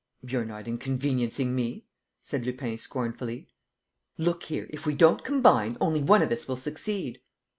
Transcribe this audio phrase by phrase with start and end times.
[0.23, 1.85] "You're not inconveniencing me,"
[2.21, 3.47] said Lupin, scornfully.
[4.17, 4.65] "Look here!
[4.71, 7.21] If we don't combine, only one of us will succeed."